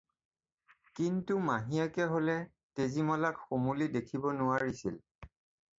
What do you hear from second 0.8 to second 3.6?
কিন্তু মাহীয়েকে হ'লে তেজীমলাক